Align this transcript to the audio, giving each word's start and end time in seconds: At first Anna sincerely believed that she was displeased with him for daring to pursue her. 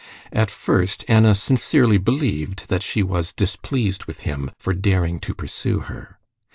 At 0.33 0.49
first 0.49 1.05
Anna 1.07 1.35
sincerely 1.35 1.99
believed 1.99 2.69
that 2.69 2.81
she 2.81 3.03
was 3.03 3.31
displeased 3.31 4.05
with 4.05 4.21
him 4.21 4.49
for 4.57 4.73
daring 4.73 5.19
to 5.19 5.35
pursue 5.35 5.81
her. 5.81 6.17